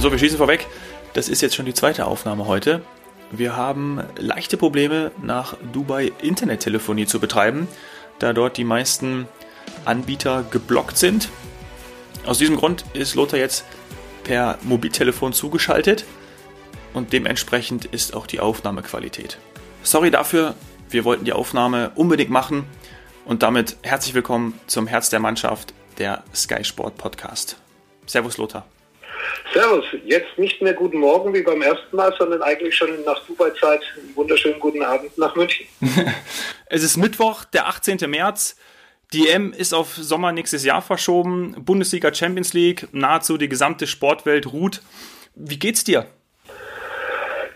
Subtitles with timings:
[0.00, 0.64] So, wir schießen vorweg.
[1.12, 2.82] Das ist jetzt schon die zweite Aufnahme heute.
[3.32, 7.66] Wir haben leichte Probleme, nach Dubai Internettelefonie zu betreiben,
[8.20, 9.26] da dort die meisten
[9.84, 11.28] Anbieter geblockt sind.
[12.24, 13.64] Aus diesem Grund ist Lothar jetzt
[14.22, 16.04] per Mobiltelefon zugeschaltet
[16.94, 19.38] und dementsprechend ist auch die Aufnahmequalität.
[19.82, 20.54] Sorry dafür,
[20.90, 22.66] wir wollten die Aufnahme unbedingt machen
[23.24, 27.56] und damit herzlich willkommen zum Herz der Mannschaft, der Sky Sport Podcast.
[28.06, 28.64] Servus Lothar.
[29.52, 33.80] Servus, jetzt nicht mehr guten Morgen wie beim ersten Mal, sondern eigentlich schon nach Dubai-Zeit.
[34.14, 35.66] Wunderschönen guten Abend nach München.
[36.66, 37.98] es ist Mittwoch, der 18.
[38.08, 38.56] März.
[39.14, 41.64] Die M ist auf Sommer nächstes Jahr verschoben.
[41.64, 44.82] Bundesliga Champions League, nahezu die gesamte Sportwelt ruht.
[45.34, 46.06] Wie geht's dir?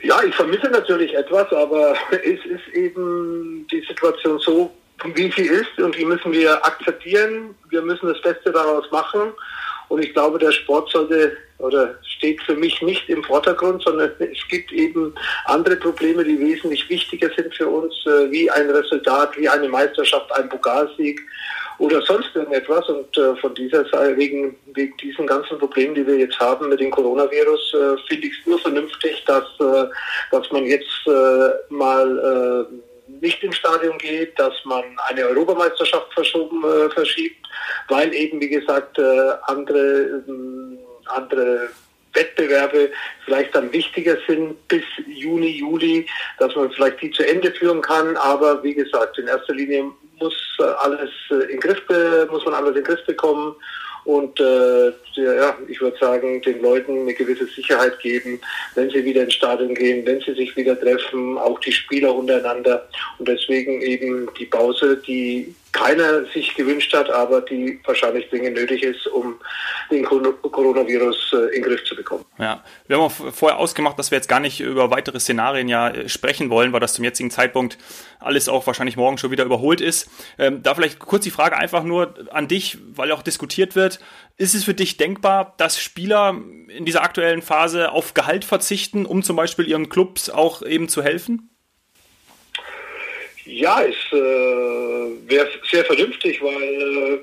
[0.03, 4.73] Ja, ich vermisse natürlich etwas, aber es ist eben die Situation so,
[5.15, 7.55] wie sie ist und die müssen wir akzeptieren.
[7.69, 9.33] Wir müssen das Beste daraus machen.
[9.89, 14.49] Und ich glaube, der Sport sollte oder steht für mich nicht im Vordergrund, sondern es
[14.49, 15.15] gibt eben
[15.47, 20.31] andere Probleme, die wesentlich wichtiger sind für uns, äh, wie ein Resultat, wie eine Meisterschaft,
[20.33, 21.21] ein Pokalsieg
[21.79, 22.89] oder sonst irgendetwas.
[22.89, 26.81] Und äh, von dieser Seite, wegen, wegen diesen ganzen Problemen, die wir jetzt haben mit
[26.81, 29.45] dem Coronavirus, äh, finde ich es nur vernünftig, dass,
[30.31, 31.07] dass man jetzt
[31.69, 32.69] mal
[33.21, 37.47] nicht ins Stadion geht, dass man eine Europameisterschaft verschoben, äh, verschiebt,
[37.89, 41.69] weil eben, wie gesagt, äh, andere, äh, andere
[42.15, 42.91] Wettbewerbe
[43.25, 46.07] vielleicht dann wichtiger sind bis Juni, Juli,
[46.39, 48.17] dass man vielleicht die zu Ende führen kann.
[48.17, 49.91] Aber wie gesagt, in erster Linie
[50.21, 50.35] muss
[50.81, 51.11] alles
[51.51, 51.81] in Griff,
[52.31, 53.57] muss man alles in Griff bekommen
[54.05, 58.41] und äh, ja, ich würde sagen, den Leuten eine gewisse Sicherheit geben,
[58.75, 62.89] wenn sie wieder ins Stadion gehen, wenn sie sich wieder treffen, auch die Spieler untereinander.
[63.19, 68.83] Und deswegen eben die Pause, die keiner sich gewünscht hat, aber die wahrscheinlich dringend nötig
[68.83, 69.41] ist, um
[69.91, 72.25] den Coronavirus äh, in den Griff zu bekommen.
[72.39, 75.89] Ja, wir haben auch vorher ausgemacht, dass wir jetzt gar nicht über weitere Szenarien ja
[75.89, 77.79] äh, sprechen wollen, weil das zum jetzigen Zeitpunkt
[78.21, 80.11] alles auch wahrscheinlich morgen schon wieder überholt ist.
[80.39, 83.99] Ähm, da vielleicht kurz die Frage einfach nur an dich, weil auch diskutiert wird.
[84.37, 86.37] Ist es für dich denkbar, dass Spieler
[86.69, 91.03] in dieser aktuellen Phase auf Gehalt verzichten, um zum Beispiel ihren Clubs auch eben zu
[91.03, 91.52] helfen?
[93.45, 97.21] Ja, es äh, wäre sehr vernünftig, weil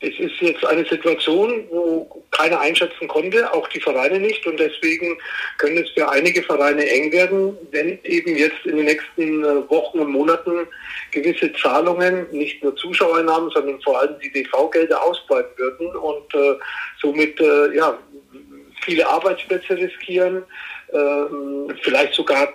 [0.00, 4.46] äh, es ist jetzt eine Situation, wo keiner einschätzen konnte, auch die Vereine nicht.
[4.46, 5.18] Und deswegen
[5.58, 10.00] können es für einige Vereine eng werden, wenn eben jetzt in den nächsten äh, Wochen
[10.00, 10.66] und Monaten
[11.10, 16.58] gewisse Zahlungen, nicht nur Zuschauereinnahmen, sondern vor allem die TV-Gelder ausbleiben würden und äh,
[17.00, 17.98] somit äh, ja,
[18.84, 20.44] viele Arbeitsplätze riskieren,
[20.92, 22.52] ähm, vielleicht sogar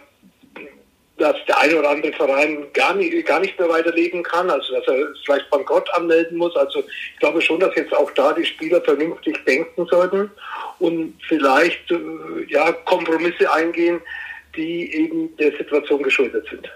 [1.19, 4.87] dass der eine oder andere Verein gar nicht, gar nicht mehr weiterleben kann, also dass
[4.87, 6.55] er vielleicht Bankrott anmelden muss.
[6.55, 10.31] Also ich glaube schon, dass jetzt auch da die Spieler vernünftig denken sollten
[10.79, 11.99] und vielleicht äh,
[12.47, 14.01] ja, Kompromisse eingehen,
[14.55, 16.69] die eben der Situation geschuldet sind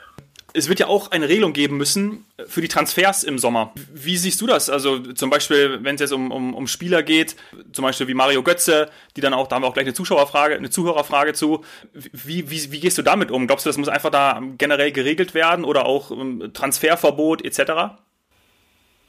[0.54, 3.74] es wird ja auch eine Regelung geben müssen für die Transfers im Sommer.
[3.92, 4.70] Wie siehst du das?
[4.70, 7.36] Also zum Beispiel, wenn es jetzt um, um, um Spieler geht,
[7.72, 10.56] zum Beispiel wie Mario Götze, die dann auch, da haben wir auch gleich eine Zuschauerfrage,
[10.56, 11.64] eine Zuhörerfrage zu.
[11.94, 13.48] Wie, wie, wie gehst du damit um?
[13.48, 18.03] Glaubst du, das muss einfach da generell geregelt werden oder auch um, Transferverbot etc.?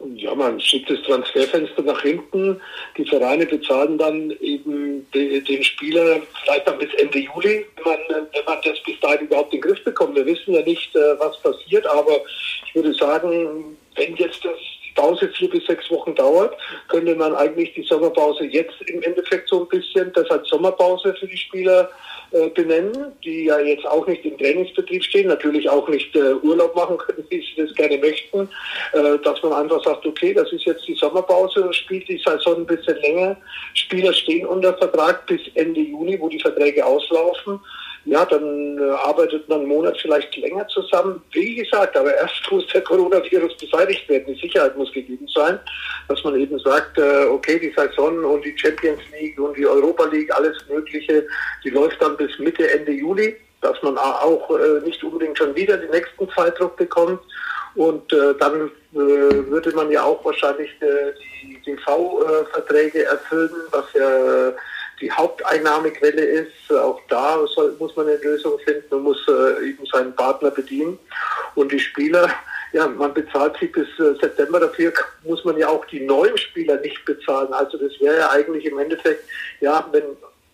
[0.00, 2.60] Ja, man schiebt das Transferfenster nach hinten.
[2.96, 8.44] Die Vereine bezahlen dann eben den Spieler vielleicht dann bis Ende Juli, wenn man, wenn
[8.44, 10.16] man das bis dahin überhaupt in den Griff bekommt.
[10.16, 12.20] Wir wissen ja nicht, äh, was passiert, aber
[12.66, 14.58] ich würde sagen, wenn jetzt das
[14.94, 16.56] Pause vier bis sechs Wochen dauert,
[16.88, 21.26] könnte man eigentlich die Sommerpause jetzt im Endeffekt so ein bisschen, das als Sommerpause für
[21.26, 21.90] die Spieler
[22.30, 26.74] äh, benennen, die ja jetzt auch nicht im Trainingsbetrieb stehen, natürlich auch nicht äh, Urlaub
[26.74, 28.48] machen können, wie sie das gerne möchten,
[28.92, 32.66] äh, dass man einfach sagt, okay, das ist jetzt die Sommerpause, spielt die Saison ein
[32.66, 33.36] bisschen länger,
[33.74, 37.60] Spieler stehen unter Vertrag bis Ende Juni, wo die Verträge auslaufen
[38.06, 41.22] ja, dann äh, arbeitet man einen Monat vielleicht länger zusammen.
[41.32, 44.34] Wie gesagt, aber erst muss der Coronavirus beseitigt werden.
[44.34, 45.58] Die Sicherheit muss gegeben sein,
[46.08, 50.04] dass man eben sagt, äh, okay, die Saison und die Champions League und die Europa
[50.06, 51.26] League, alles Mögliche,
[51.64, 55.78] die läuft dann bis Mitte, Ende Juli, dass man auch äh, nicht unbedingt schon wieder
[55.78, 57.20] den nächsten Zeitdruck bekommt.
[57.74, 61.12] Und äh, dann äh, würde man ja auch wahrscheinlich äh,
[61.42, 64.52] die TV-Verträge erfüllen, was ja
[65.00, 66.72] die Haupteinnahmequelle ist.
[66.72, 70.98] Auch da soll, muss man eine Lösung finden und muss äh, eben seinen Partner bedienen.
[71.54, 72.30] Und die Spieler,
[72.72, 74.60] ja, man bezahlt sie bis äh, September.
[74.60, 74.92] Dafür
[75.22, 77.52] muss man ja auch die neuen Spieler nicht bezahlen.
[77.52, 79.24] Also das wäre ja eigentlich im Endeffekt,
[79.60, 80.04] ja, wenn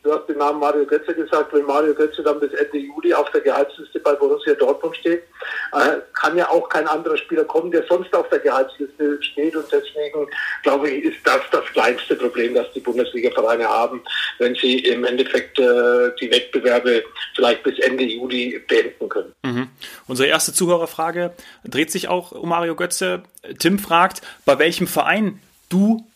[0.03, 3.31] Du hast den Namen Mario Götze gesagt, wenn Mario Götze dann bis Ende Juli auf
[3.33, 5.25] der Gehaltsliste bei Borussia Dortmund steht,
[5.73, 9.55] äh, kann ja auch kein anderer Spieler kommen, der sonst auf der Gehaltsliste steht.
[9.55, 10.27] Und deswegen,
[10.63, 14.03] glaube ich, ist das das kleinste Problem, das die Bundesliga-Vereine haben,
[14.39, 17.05] wenn sie im Endeffekt äh, die Wettbewerbe
[17.35, 19.35] vielleicht bis Ende Juli beenden können.
[19.43, 19.69] Mhm.
[20.07, 23.23] Unsere erste Zuhörerfrage dreht sich auch um Mario Götze.
[23.59, 26.07] Tim fragt, bei welchem Verein du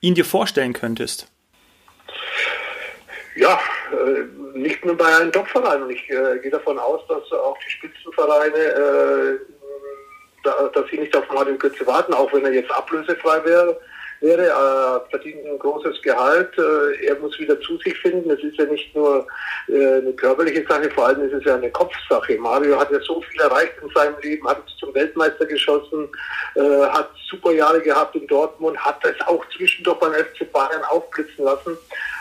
[0.00, 1.28] ihn dir vorstellen könntest?
[3.36, 3.60] Ja,
[3.92, 5.82] äh, nicht nur bei einem Top-Verein.
[5.82, 9.38] Und ich äh, gehe davon aus, dass auch die Spitzenvereine, äh,
[10.42, 13.78] da, dass sie nicht auf Mario Götze warten, auch wenn er jetzt ablösefrei wäre
[14.20, 18.30] wäre, äh, verdient ein großes Gehalt, äh, er muss wieder zu sich finden.
[18.30, 19.26] Es ist ja nicht nur
[19.68, 22.36] äh, eine körperliche Sache, vor allem ist es ja eine Kopfsache.
[22.38, 26.08] Mario hat ja so viel erreicht in seinem Leben, hat zum Weltmeister geschossen,
[26.90, 31.76] hat super Jahre gehabt in Dortmund, hat es auch zwischendurch beim FC Bayern aufblitzen lassen.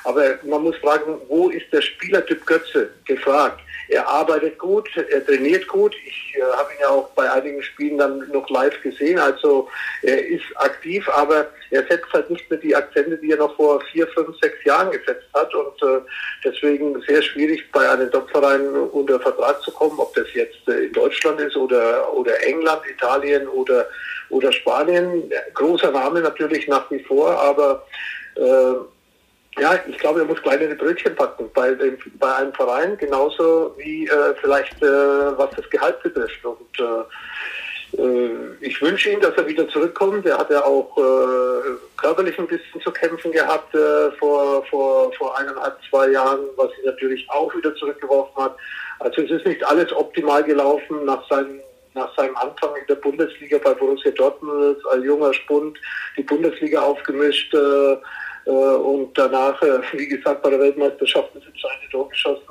[0.06, 3.60] Aber man muss fragen, wo ist der Spielertyp Götze gefragt?
[3.90, 5.96] Er arbeitet gut, er trainiert gut.
[6.07, 9.19] Ich äh, habe ihn ja auch bei einigen Spielen dann noch live gesehen.
[9.19, 9.68] Also
[10.02, 13.81] er ist aktiv, aber er setzt halt nicht mehr die Akzente, die er noch vor
[13.92, 15.54] vier, fünf, sechs Jahren gesetzt hat.
[15.54, 16.02] Und äh,
[16.44, 20.94] deswegen sehr schwierig, bei einem Topverein unter Vertrag zu kommen, ob das jetzt äh, in
[20.94, 23.88] Deutschland ist oder, oder England, Italien oder,
[24.30, 25.31] oder Spanien.
[25.54, 27.86] Großer Name natürlich nach wie vor, aber
[28.36, 28.94] äh,
[29.60, 34.06] ja, ich glaube, er muss kleinere Brötchen packen bei, dem, bei einem Verein, genauso wie
[34.07, 36.44] äh, vielleicht äh, was das Gehalt betrifft.
[36.44, 38.30] Und äh, äh,
[38.62, 40.25] ich wünsche ihm, dass er wieder zurückkommt.
[40.25, 45.38] Er hat ja auch äh, körperlich ein bisschen zu kämpfen gehabt äh, vor, vor, vor
[45.38, 48.58] eineinhalb, zwei Jahren, was ihn natürlich auch wieder zurückgeworfen hat.
[49.00, 51.60] Also es ist nicht alles optimal gelaufen nach seinem
[51.94, 55.78] nach seinem Anfang in der Bundesliga bei Borussia Dortmund als junger Spund
[56.18, 57.56] die Bundesliga aufgemischt.
[58.45, 62.44] Äh, und danach, äh, wie gesagt, bei der Weltmeisterschaft das entscheidende Tor geschossen.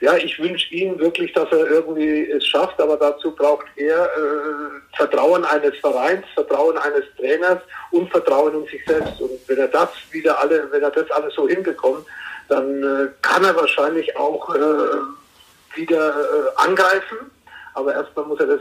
[0.00, 4.96] Ja, ich wünsche ihm wirklich, dass er irgendwie es schafft, aber dazu braucht er äh,
[4.96, 7.60] Vertrauen eines Vereins, Vertrauen eines Trainers
[7.90, 9.20] und Vertrauen in sich selbst.
[9.20, 12.04] Und wenn er das wieder alle, wenn er das alles so hinbekommt,
[12.48, 17.30] dann äh, kann er wahrscheinlich auch äh, wieder äh, angreifen.
[17.74, 18.60] Aber erstmal muss er das,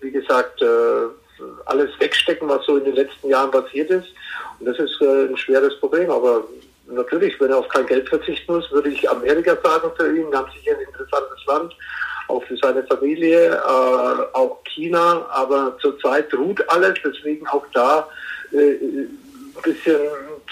[0.00, 0.64] wie gesagt,
[1.66, 4.08] alles wegstecken, was so in den letzten Jahren passiert ist.
[4.58, 6.10] Und das ist äh, ein schweres Problem.
[6.10, 6.44] Aber
[6.86, 10.30] natürlich, wenn er auf kein Geld verzichten muss, würde ich Amerika sagen für ihn.
[10.30, 11.76] Ganz sicher ein interessantes Land,
[12.28, 15.26] auch für seine Familie, äh, auch China.
[15.30, 18.08] Aber zurzeit ruht alles, deswegen auch da
[18.52, 19.18] äh, ein
[19.62, 19.98] bisschen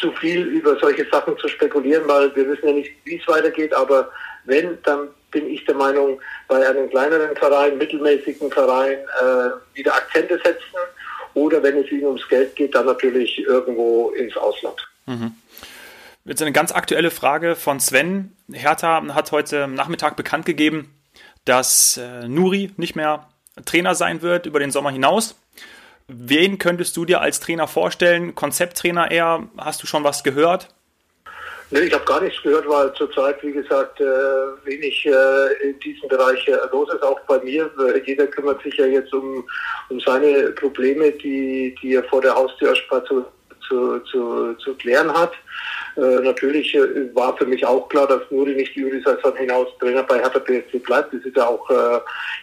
[0.01, 3.75] zu viel über solche Sachen zu spekulieren, weil wir wissen ja nicht, wie es weitergeht.
[3.75, 4.11] Aber
[4.45, 10.41] wenn, dann bin ich der Meinung, bei einem kleineren Verein, mittelmäßigen Verein äh, wieder Akzente
[10.43, 10.77] setzen
[11.35, 14.89] oder wenn es ihnen ums Geld geht, dann natürlich irgendwo ins Ausland.
[15.07, 15.33] Mhm.
[16.25, 18.37] Jetzt eine ganz aktuelle Frage von Sven.
[18.53, 20.95] Hertha hat heute Nachmittag bekannt gegeben,
[21.45, 23.29] dass äh, Nuri nicht mehr
[23.65, 25.37] Trainer sein wird über den Sommer hinaus.
[26.07, 28.35] Wen könntest du dir als Trainer vorstellen?
[28.35, 29.49] Konzepttrainer eher?
[29.57, 30.69] Hast du schon was gehört?
[31.71, 34.05] Nee, ich habe gar nichts gehört, weil zurzeit, wie gesagt, äh,
[34.65, 37.71] wenig äh, in diesem Bereich äh, los ist, auch bei mir.
[38.07, 39.47] Jeder kümmert sich ja jetzt um,
[39.91, 43.27] um seine Probleme, die, die er vor der Haustür erstmal zu,
[43.69, 45.33] zu, zu, zu klären hat.
[45.97, 46.79] Natürlich
[47.13, 50.79] war für mich auch klar, dass Nuri nicht die Saison hinaus Trainer bei Hertha BSC
[50.79, 51.13] bleibt.
[51.13, 51.69] Das ist ja auch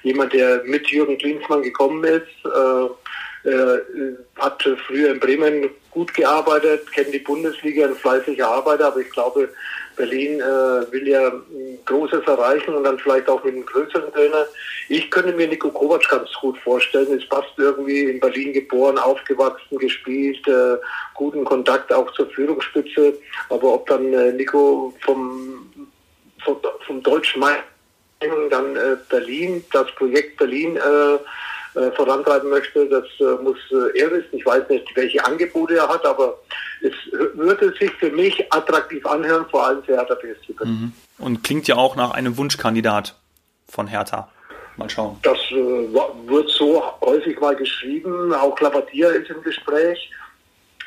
[0.04, 2.28] jemand, der mit Jürgen Klinsmann gekommen ist.
[3.45, 3.80] Äh,
[4.37, 9.49] hat früher in Bremen gut gearbeitet, kennt die Bundesliga, ein fleißiger Arbeiter, aber ich glaube,
[9.95, 11.31] Berlin äh, will ja
[11.85, 14.45] Großes erreichen und dann vielleicht auch mit einem größeren Trainer.
[14.90, 17.18] Ich könnte mir Nico Kovac ganz gut vorstellen.
[17.18, 20.78] Es passt irgendwie in Berlin geboren, aufgewachsen, gespielt, äh,
[21.14, 23.14] guten Kontakt auch zur Führungsspitze.
[23.49, 25.71] Aber ob dann äh, Nico vom,
[26.44, 27.64] vom, vom deutschen Meister
[28.49, 31.18] dann äh, Berlin, das Projekt Berlin äh,
[31.75, 32.87] äh, vorantreiben möchte.
[32.87, 34.29] Das äh, muss äh, er wissen.
[34.31, 36.39] Ich weiß nicht, welche Angebote er hat, aber
[36.81, 36.94] es
[37.33, 40.55] würde sich für mich attraktiv anhören, vor allem für Hertha BSC.
[40.63, 40.94] Mhm.
[41.17, 43.15] Und klingt ja auch nach einem Wunschkandidat
[43.67, 44.29] von Hertha.
[44.77, 45.17] Mal schauen.
[45.23, 48.33] Das äh, wird so häufig mal geschrieben.
[48.33, 50.11] Auch Klabadia ist im Gespräch.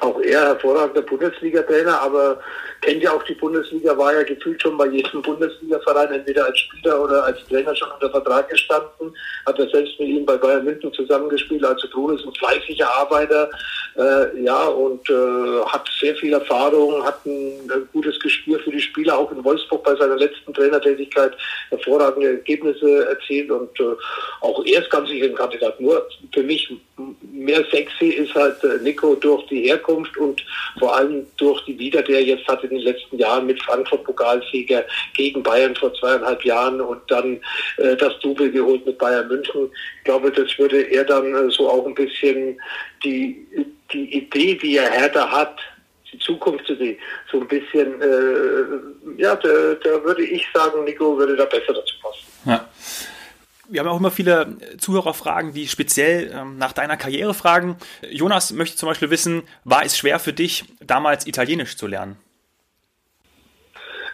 [0.01, 2.41] Auch er hervorragender Bundesliga-Trainer, aber
[2.83, 7.03] kennt ja auch die Bundesliga, war ja gefühlt schon bei jedem Bundesliga-Verein entweder als Spieler
[7.03, 9.13] oder als Trainer schon unter Vertrag gestanden,
[9.45, 13.51] hat er selbst mit ihm bei Bayern München zusammengespielt, also Brun ist ein fleißiger Arbeiter,
[13.97, 18.81] äh, ja, und äh, hat sehr viel Erfahrung, hat ein, ein, gutes Gespür für die
[18.81, 21.33] Spieler, auch in Wolfsburg bei seiner letzten Trainertätigkeit
[21.71, 23.97] hervorragende Ergebnisse erzielt und äh,
[24.41, 25.81] auch er ist ganz sicher ein Kandidat.
[25.81, 26.73] Nur für mich
[27.33, 30.45] mehr sexy ist halt äh, Nico durch die Herkunft und
[30.79, 34.85] vor allem durch die Wieder, der jetzt hat in den letzten Jahren mit Frankfurt Pokalsieger
[35.15, 37.41] gegen Bayern vor zweieinhalb Jahren und dann
[37.79, 39.71] äh, das Double geholt mit Bayern München.
[39.99, 42.61] Ich glaube, das würde er dann äh, so auch ein bisschen
[43.05, 43.47] die,
[43.93, 45.59] die Idee, die er Hertha hat,
[46.13, 46.99] die Zukunftsidee,
[47.31, 51.95] so ein bisschen, äh, ja, da, da würde ich sagen, Nico würde da besser dazu
[52.03, 52.25] passen.
[52.47, 52.69] Ja
[53.69, 57.77] wir haben auch immer viele Zuhörerfragen, die speziell ähm, nach deiner Karriere fragen.
[58.09, 62.17] Jonas möchte zum Beispiel wissen, war es schwer für dich, damals Italienisch zu lernen?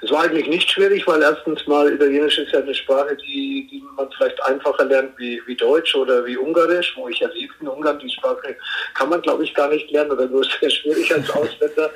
[0.04, 3.82] Es war eigentlich nicht schwierig, weil erstens mal Italienisch ist ja eine Sprache, die, die
[3.96, 7.68] man vielleicht einfacher lernt wie, wie Deutsch oder wie Ungarisch, wo ich ja lebe in
[7.68, 7.98] Ungarn.
[7.98, 8.56] Die Sprache
[8.92, 11.90] kann man, glaube ich, gar nicht lernen oder nur sehr schwierig als Ausländer.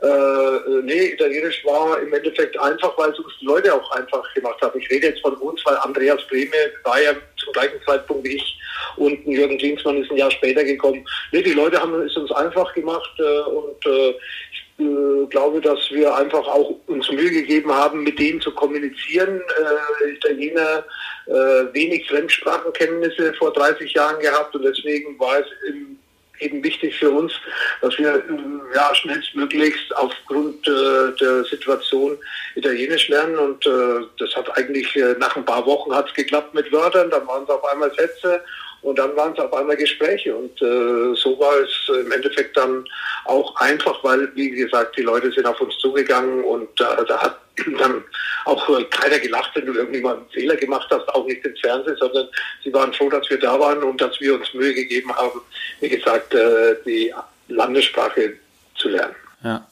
[0.00, 4.60] Äh, nee, Italienisch war im Endeffekt einfach, weil es uns die Leute auch einfach gemacht
[4.62, 4.78] haben.
[4.78, 8.58] Ich rede jetzt von uns, weil Andreas Brehme war ja zum gleichen Zeitpunkt wie ich
[8.96, 11.04] und Jürgen Klinsmann ist ein Jahr später gekommen.
[11.32, 14.10] Nee, die Leute haben es uns einfach gemacht äh, und äh,
[14.52, 19.40] ich äh, glaube, dass wir einfach auch uns Mühe gegeben haben, mit denen zu kommunizieren.
[19.40, 20.84] Äh, Italiener
[21.26, 25.97] äh, wenig Fremdsprachenkenntnisse vor 30 Jahren gehabt und deswegen war es im
[26.40, 27.32] eben wichtig für uns,
[27.80, 32.16] dass wir äh, ja, schnellstmöglichst aufgrund äh, der Situation
[32.54, 33.38] Italienisch lernen.
[33.38, 37.10] Und äh, das hat eigentlich äh, nach ein paar Wochen hat es geklappt mit Wörtern,
[37.10, 38.42] dann waren es auf einmal Sätze
[38.82, 42.84] und dann waren es auf einmal Gespräche und äh, so war es im Endeffekt dann
[43.24, 47.40] auch einfach, weil, wie gesagt, die Leute sind auf uns zugegangen und äh, da hat
[47.78, 48.04] dann
[48.44, 51.60] auch äh, keiner gelacht, wenn du irgendwie mal einen Fehler gemacht hast, auch nicht ins
[51.60, 52.28] Fernsehen, sondern
[52.62, 55.40] sie waren froh, dass wir da waren und dass wir uns Mühe gegeben haben,
[55.80, 57.12] wie gesagt, äh, die
[57.48, 58.34] Landessprache
[58.76, 59.14] zu lernen.
[59.42, 59.66] Ja.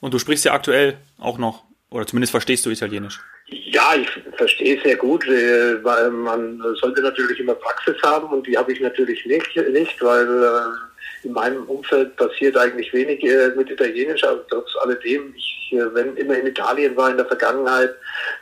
[0.00, 3.20] Und du sprichst ja aktuell auch noch, oder zumindest verstehst du Italienisch.
[3.52, 8.56] Ja, ich verstehe sehr gut, äh, weil man sollte natürlich immer Praxis haben und die
[8.56, 13.70] habe ich natürlich nicht, nicht weil äh, in meinem Umfeld passiert eigentlich wenig äh, mit
[13.70, 17.94] Italienisch, aber trotz alledem, ich, wenn immer in Italien war in der Vergangenheit,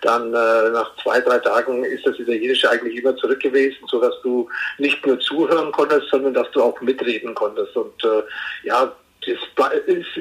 [0.03, 4.49] dann nach zwei, drei Tagen ist das Italienische eigentlich immer zurück gewesen, sodass du
[4.79, 7.77] nicht nur zuhören konntest, sondern dass du auch mitreden konntest.
[7.77, 8.03] Und
[8.65, 8.93] ja,
[9.27, 9.63] das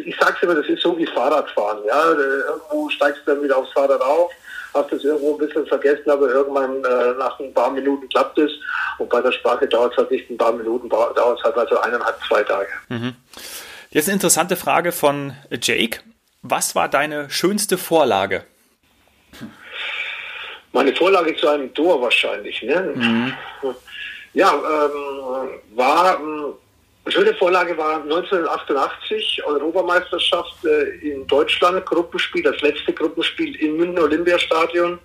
[0.06, 1.84] ich sag's immer, das ist so wie Fahrradfahren.
[1.88, 4.32] Ja, irgendwo steigst du dann wieder aufs Fahrrad auf,
[4.74, 8.52] hast es irgendwo ein bisschen vergessen, aber irgendwann äh, nach ein paar Minuten klappt es.
[8.98, 11.80] Und bei der Sprache dauert es halt nicht ein paar Minuten, dauert es halt also
[11.80, 12.70] eineinhalb, zwei Tage.
[12.90, 13.16] Mhm.
[13.92, 16.00] Jetzt eine interessante Frage von Jake.
[16.42, 18.44] Was war deine schönste Vorlage?
[20.72, 22.62] Meine Vorlage zu einem Tor wahrscheinlich.
[22.62, 22.94] Ne?
[22.96, 23.34] Mhm.
[24.34, 26.54] Ja, ähm, war ähm,
[27.12, 35.00] Schöne Vorlage war 1988 Europameisterschaft äh, in Deutschland, Gruppenspiel, das letzte Gruppenspiel im München Olympiastadion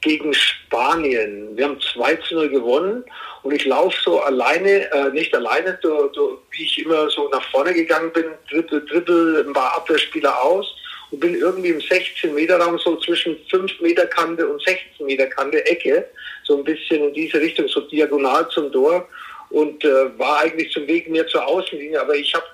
[0.00, 1.56] gegen Spanien.
[1.56, 3.04] Wir haben 2 zu 0 gewonnen
[3.42, 7.42] und ich laufe so alleine, äh, nicht alleine, so, so, wie ich immer so nach
[7.50, 10.66] vorne gegangen bin, dribbel, dribbel ein paar Abwehrspieler aus
[11.10, 15.26] und bin irgendwie im 16 Meter Raum so zwischen 5 Meter Kante und 16 Meter
[15.26, 16.08] Kante Ecke,
[16.44, 19.08] so ein bisschen in diese Richtung, so diagonal zum Tor
[19.50, 22.46] und äh, war eigentlich zum Weg mehr zur Außenlinie, aber ich habe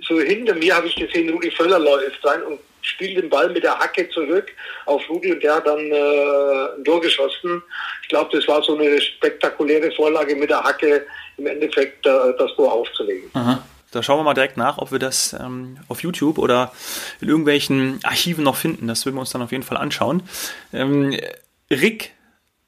[0.00, 3.62] so hinter mir habe ich gesehen, Rudi Völler läuft rein und spielt den Ball mit
[3.62, 4.46] der Hacke zurück
[4.86, 7.62] auf Rudi und der hat dann äh, ein Tor geschossen.
[8.02, 12.54] Ich glaube, das war so eine spektakuläre Vorlage mit der Hacke im Endeffekt äh, das
[12.54, 13.30] Tor aufzulegen.
[13.34, 13.62] Aha.
[13.92, 16.72] Da schauen wir mal direkt nach, ob wir das ähm, auf YouTube oder
[17.20, 18.86] in irgendwelchen Archiven noch finden.
[18.86, 20.22] Das würden wir uns dann auf jeden Fall anschauen.
[20.72, 21.18] Ähm,
[21.70, 22.12] Rick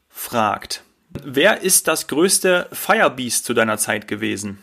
[0.09, 0.83] fragt,
[1.25, 4.62] Wer ist das größte Firebeast zu deiner Zeit gewesen?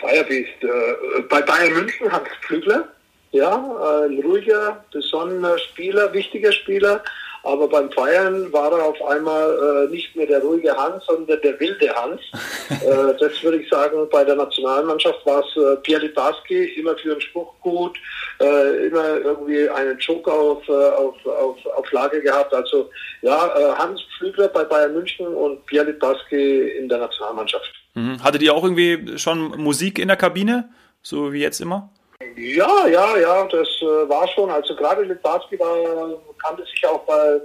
[0.00, 2.88] Firebeast, äh, bei Bayern München Hans Flügler,
[3.30, 7.02] ja, ein ruhiger, besonnener Spieler, wichtiger Spieler,
[7.44, 11.58] aber beim Feiern war er auf einmal äh, nicht mehr der ruhige Hans, sondern der
[11.58, 12.20] wilde Hans.
[12.70, 17.12] äh, das würde ich sagen, bei der Nationalmannschaft war es äh, Pierre Libarski, immer für
[17.12, 17.98] einen Spruch gut,
[18.40, 22.54] äh, immer irgendwie einen Joker auf, äh, auf, auf, auf Lage gehabt.
[22.54, 22.90] Also
[23.22, 27.72] ja, äh, Hans Flügler bei Bayern München und Pierre Libarski in der Nationalmannschaft.
[27.94, 28.22] Mhm.
[28.22, 30.68] Hattet ihr auch irgendwie schon Musik in der Kabine,
[31.02, 31.90] so wie jetzt immer?
[32.36, 34.50] Ja, ja, ja, das äh, war schon.
[34.50, 37.40] Also gerade Litbarski war, kannte sich auch bei,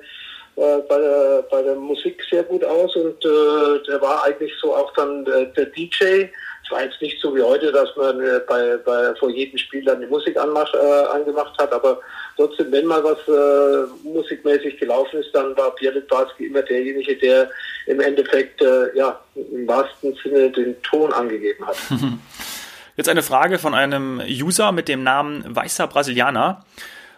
[0.55, 4.75] äh, bei, der, bei der Musik sehr gut aus und äh, der war eigentlich so
[4.75, 6.25] auch dann der, der DJ.
[6.63, 9.85] Es war jetzt nicht so wie heute, dass man äh, bei, bei, vor jedem Spiel
[9.85, 11.99] dann die Musik anmach, äh, angemacht hat, aber
[12.35, 17.49] trotzdem, wenn mal was äh, musikmäßig gelaufen ist, dann war Pierre Litbarski immer derjenige, der
[17.85, 21.77] im Endeffekt äh, ja, im wahrsten Sinne den Ton angegeben hat.
[22.97, 26.65] Jetzt eine Frage von einem User mit dem Namen Weißer Brasilianer.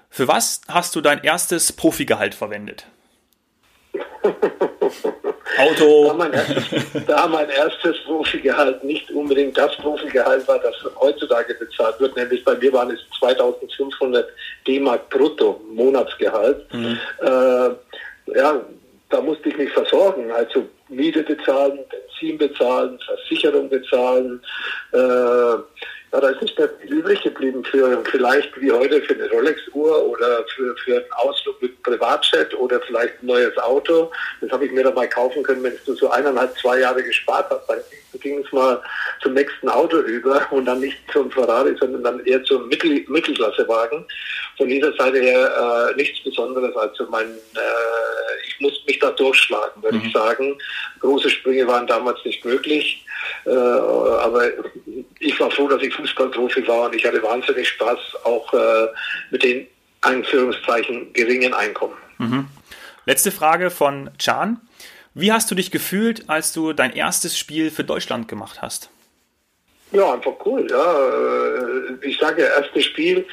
[0.09, 2.85] Für was hast du dein erstes Profigehalt verwendet?
[5.57, 6.07] Auto.
[6.07, 6.65] Da mein, erstes,
[7.07, 12.55] da mein erstes Profigehalt nicht unbedingt das Profigehalt war, das heutzutage bezahlt wird, nämlich bei
[12.55, 14.27] mir waren es 2500
[14.67, 16.73] D-Mark brutto Monatsgehalt.
[16.73, 16.99] Mhm.
[17.21, 17.69] Äh,
[18.37, 18.61] ja,
[19.09, 21.79] da musste ich mich versorgen, also Miete bezahlen,
[22.19, 24.41] Benzin bezahlen, Versicherung bezahlen,
[24.93, 25.57] äh,
[26.11, 30.07] ja, da ist nicht mehr viel übrig geblieben für vielleicht wie heute für eine Rolex-Uhr
[30.07, 34.11] oder für, für einen Ausflug mit Privatjet oder vielleicht ein neues Auto.
[34.41, 37.69] Das habe ich mir dabei kaufen können, wenn du so eineinhalb, zwei Jahre gespart hast.
[37.69, 37.77] Dann
[38.19, 38.81] ging es mal
[39.21, 44.05] zum nächsten Auto über und dann nicht zum Ferrari, sondern dann eher zum Mittel, Mittelklassewagen.
[44.57, 46.75] Von dieser Seite her äh, nichts Besonderes.
[46.75, 50.05] Also mein, äh, ich muss mich da durchschlagen, würde mhm.
[50.05, 50.57] ich sagen.
[50.99, 53.05] Große Sprünge waren damals nicht möglich.
[53.45, 54.43] Äh, aber
[55.19, 58.87] ich war froh, dass ich Fußballprofi war und ich hatte wahnsinnig Spaß, auch äh,
[59.31, 59.67] mit den
[60.01, 61.95] Anführungszeichen geringen Einkommen.
[62.17, 62.47] Mhm.
[63.05, 64.61] Letzte Frage von Chan.
[65.19, 68.89] Wie hast du dich gefühlt, als du dein erstes Spiel für Deutschland gemacht hast?
[69.91, 70.65] Ja, einfach cool.
[70.69, 73.25] Ja, äh, ich sage, erstes Spiel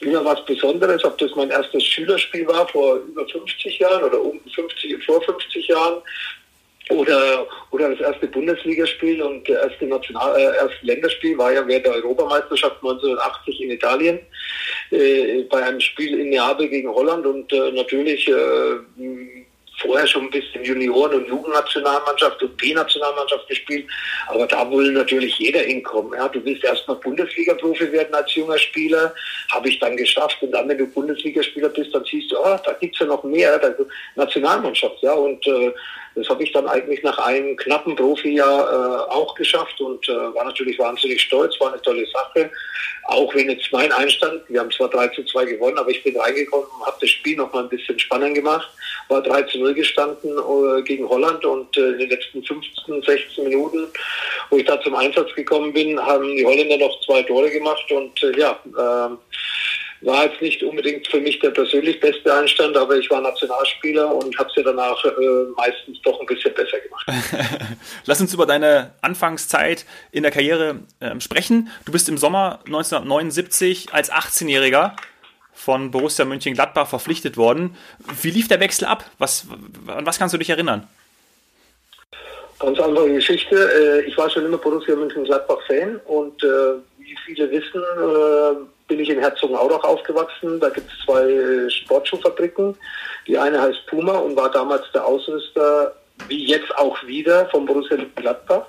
[0.00, 1.04] immer was Besonderes.
[1.04, 5.68] Ob das mein erstes Schülerspiel war vor über 50 Jahren oder um 50, vor 50
[5.68, 6.02] Jahren,
[6.90, 11.86] oder, oder das erste Bundesligaspiel und das erste, National, äh, erste Länderspiel war ja während
[11.86, 14.18] der Europameisterschaft 1980 in Italien
[14.90, 19.43] äh, bei einem Spiel in Neapel gegen Holland und äh, natürlich äh,
[19.80, 23.86] vorher schon ein bisschen Junioren- und Jugendnationalmannschaft und B-Nationalmannschaft gespielt,
[24.28, 26.12] aber da will natürlich jeder hinkommen.
[26.14, 29.14] Ja, du willst erstmal Bundesliga-Profi werden als junger Spieler,
[29.52, 30.38] habe ich dann geschafft.
[30.40, 33.60] Und dann, wenn du Bundesligaspieler bist, dann siehst du, oh, da gibt's ja noch mehr,
[33.62, 35.72] also Nationalmannschaft, ja, und äh,
[36.14, 40.44] das habe ich dann eigentlich nach einem knappen Profijahr äh, auch geschafft und äh, war
[40.44, 42.50] natürlich wahnsinnig stolz, war eine tolle Sache.
[43.04, 46.16] Auch wenn jetzt mein Einstand, wir haben zwar 3 zu 2 gewonnen, aber ich bin
[46.16, 48.70] reingekommen, habe das Spiel noch mal ein bisschen spannend gemacht,
[49.08, 53.44] war 3 zu 0 gestanden äh, gegen Holland und äh, in den letzten 15, 16
[53.44, 53.86] Minuten,
[54.50, 58.22] wo ich da zum Einsatz gekommen bin, haben die Holländer noch zwei Tore gemacht und
[58.22, 59.16] äh, ja, äh,
[60.06, 64.36] war jetzt nicht unbedingt für mich der persönlich beste Einstand, aber ich war Nationalspieler und
[64.38, 65.10] habe es ja danach äh,
[65.56, 67.06] meistens doch ein bisschen besser gemacht.
[68.04, 71.70] Lass uns über deine Anfangszeit in der Karriere äh, sprechen.
[71.86, 74.94] Du bist im Sommer 1979 als 18-Jähriger
[75.54, 77.76] von Borussia Mönchengladbach verpflichtet worden.
[78.20, 79.04] Wie lief der Wechsel ab?
[79.18, 79.46] Was,
[79.86, 80.86] an was kannst du dich erinnern?
[82.58, 83.56] Ganz andere Geschichte.
[83.56, 86.46] Äh, ich war schon immer Borussia Mönchengladbach-Fan und äh,
[86.98, 90.60] wie viele wissen, äh, bin ich in Herzogenaurach aufgewachsen.
[90.60, 92.76] Da gibt es zwei Sportschuhfabriken.
[93.26, 95.94] Die eine heißt Puma und war damals der Ausrüster,
[96.28, 98.66] wie jetzt auch wieder, vom Borussia Gladbach.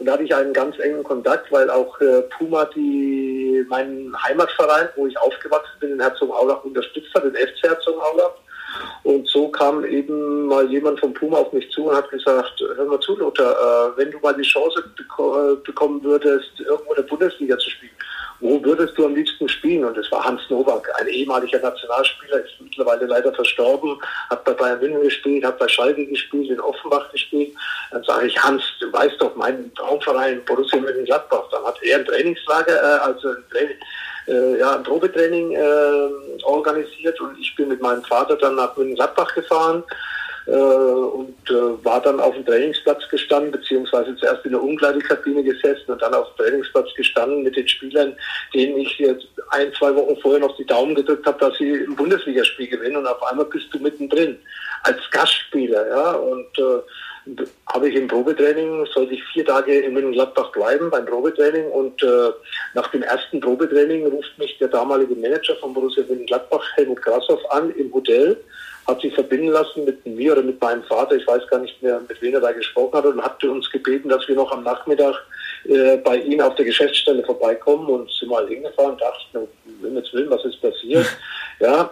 [0.00, 4.88] Und da hatte ich einen ganz engen Kontakt, weil auch äh, Puma die, meinen Heimatverein,
[4.96, 8.32] wo ich aufgewachsen bin, in Herzogenaurach unterstützt hat, den FC Herzogenaurach.
[9.02, 12.84] Und so kam eben mal jemand von Puma auf mich zu und hat gesagt, hör
[12.86, 17.02] mal zu, Lothar, äh, wenn du mal die Chance beko äh, bekommen würdest, irgendwo in
[17.02, 17.92] der Bundesliga zu spielen,
[18.40, 19.84] wo würdest du am liebsten spielen?
[19.84, 24.00] Und es war Hans Nowak, ein ehemaliger Nationalspieler, ist mittlerweile leider verstorben,
[24.30, 27.52] hat bei Bayern München gespielt, hat bei Schalke gespielt, in Offenbach gespielt.
[27.90, 31.44] Dann sage ich, Hans, du weißt doch, mein Traumverein Borussia Mönchengladbach.
[31.50, 33.76] Dann hat er ein Trainingslager, äh, also ein, Training,
[34.26, 39.34] äh, ja, ein Probetraining äh, organisiert und ich bin mit meinem Vater dann nach Mönchengladbach
[39.34, 39.84] gefahren
[40.46, 45.92] äh, und äh, war dann auf dem Trainingsplatz gestanden, beziehungsweise zuerst in der Umkleidekabine gesessen
[45.92, 48.16] und dann auf dem Trainingsplatz gestanden mit den Spielern,
[48.54, 51.96] denen ich jetzt ein, zwei Wochen vorher noch die Daumen gedrückt habe, dass sie ein
[51.96, 54.38] Bundesligaspiel gewinnen und auf einmal bist du mittendrin
[54.82, 60.50] als Gastspieler, ja, und äh, habe ich im Probetraining, sollte ich vier Tage in Mönchengladbach
[60.52, 62.30] bleiben beim Probetraining und äh,
[62.74, 67.70] nach dem ersten Probetraining ruft mich der damalige Manager von Borussia Mönchengladbach, Helmut Grashoff, an
[67.72, 68.36] im Hotel
[68.86, 72.00] hat sich verbinden lassen mit mir oder mit meinem Vater, ich weiß gar nicht mehr,
[72.08, 75.14] mit wem er da gesprochen hat, und hat uns gebeten, dass wir noch am Nachmittag
[75.64, 79.48] äh, bei ihm auf der Geschäftsstelle vorbeikommen und sind mal hingefahren und dachten,
[79.82, 81.06] um jetzt Willen, was ist passiert?
[81.62, 81.90] Ja,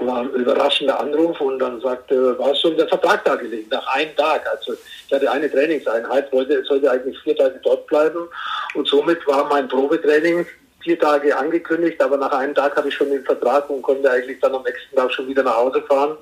[0.00, 4.14] war ein überraschender Anruf und dann sagte, war schon der Vertrag da gelegen, nach einem
[4.16, 4.46] Tag.
[4.50, 8.28] Also ich hatte eine Trainingseinheit, wollte, sollte eigentlich vier Tage dort bleiben
[8.74, 10.46] und somit war mein Probetraining
[10.82, 14.40] vier Tage angekündigt, aber nach einem Tag hatte ich schon den Vertrag und konnte eigentlich
[14.40, 16.16] dann am nächsten Tag schon wieder nach Hause fahren,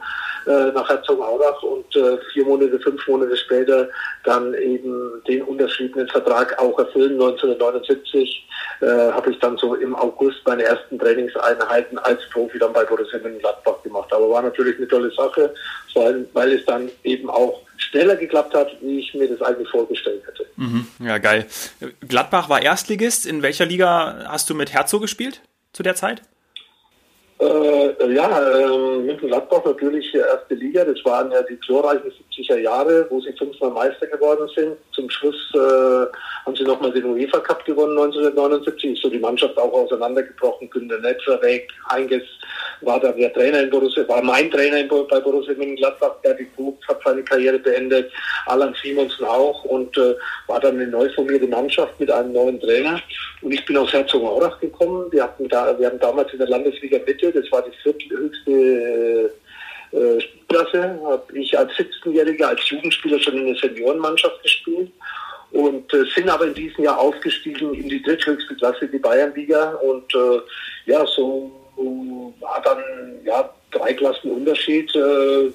[0.46, 3.88] äh, nach Herzogenaurach und äh, vier Monate, fünf Monate später
[4.24, 7.12] dann eben den unterschriebenen Vertrag auch erfüllen.
[7.12, 8.48] 1979
[8.80, 13.18] äh, habe ich dann so im August meine ersten Trainingseinheiten als Profi dann bei Borussia
[13.18, 14.12] Mönchengladbach gemacht.
[14.12, 15.54] Aber war natürlich eine tolle Sache,
[15.92, 19.68] vor allem weil es dann eben auch schneller geklappt hat, wie ich mir das eigentlich
[19.68, 20.37] vorgestellt hätte.
[20.58, 21.46] Mhm, ja, geil.
[22.00, 23.26] Gladbach war Erstligist.
[23.26, 25.40] In welcher Liga hast du mit Herzog gespielt
[25.72, 26.22] zu der Zeit?
[27.38, 30.84] Äh, ja, äh, München-Gladbach natürlich erste Liga.
[30.84, 34.76] Das waren ja die glorreichen 70er Jahre, wo sie fünfmal Meister geworden sind.
[34.90, 36.06] Zum Schluss äh,
[36.44, 38.94] haben sie nochmal den UEFA Cup gewonnen 1979.
[38.94, 40.68] Ist so die Mannschaft auch auseinandergebrochen.
[40.70, 42.24] Günter Netzer weg, Heinges
[42.80, 46.16] war da der Trainer in Borussia, war mein Trainer in, bei Borussia Mönchengladbach.
[46.22, 48.10] Berti Vogt hat seine Karriere beendet,
[48.46, 50.14] Alan Simonsen auch und äh,
[50.46, 53.00] war dann eine neu formierte Mannschaft mit einem neuen Trainer.
[53.42, 55.10] Und ich bin aus Herzogenaurach gekommen.
[55.10, 59.32] Wir hatten da, wir haben damals in der Landesliga Mitte, das war die vierthöchste
[59.92, 64.90] äh, Spielklasse, habe ich als 17-Jähriger, als Jugendspieler schon in der Seniorenmannschaft gespielt
[65.50, 69.70] und äh, sind aber in diesem Jahr aufgestiegen in die dritthöchste Klasse, die Bayernliga.
[69.76, 70.40] Und äh,
[70.86, 71.50] ja, so
[72.40, 72.82] war dann
[73.24, 74.94] ja drei Klassen Unterschied.
[74.94, 75.50] Äh,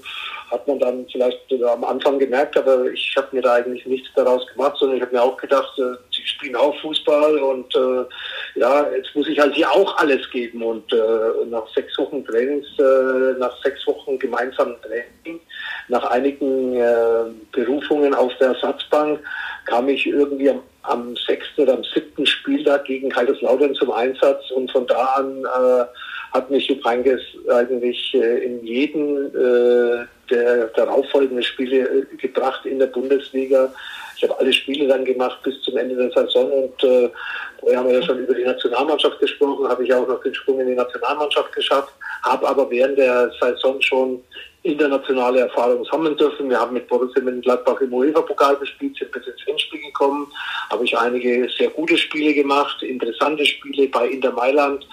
[0.54, 4.46] hat man dann vielleicht am Anfang gemerkt, aber ich habe mir da eigentlich nichts daraus
[4.54, 8.88] gemacht, sondern ich habe mir auch gedacht, äh, sie spielen auch Fußball und äh, ja,
[8.96, 13.40] jetzt muss ich halt hier auch alles geben und äh, nach sechs Wochen Trainings, äh,
[13.40, 15.42] nach sechs Wochen gemeinsamen Training,
[15.88, 19.20] nach einigen äh, Berufungen auf der Ersatzbank
[19.66, 24.72] kam ich irgendwie am, am sechsten oder am siebten Spieltag gegen Kaiserslautern zum Einsatz und
[24.72, 25.86] von da an äh,
[26.34, 32.80] hat mich Jupp Heynckes eigentlich äh, in jedem äh, der darauffolgenden Spiele äh, gebracht in
[32.80, 33.72] der Bundesliga.
[34.18, 37.10] Ich habe alle Spiele dann gemacht bis zum Ende der Saison und äh,
[37.60, 40.60] vorher haben wir ja schon über die Nationalmannschaft gesprochen, habe ich auch noch den Sprung
[40.60, 41.94] in die Nationalmannschaft geschafft,
[42.24, 44.24] habe aber während der Saison schon
[44.64, 46.50] internationale Erfahrung sammeln dürfen.
[46.50, 50.32] Wir haben mit Borussia Mönchengladbach im UEFA-Pokal gespielt, sind bis ins Endspiel gekommen,
[50.70, 54.88] habe ich einige sehr gute Spiele gemacht, interessante Spiele bei Inter Mailand.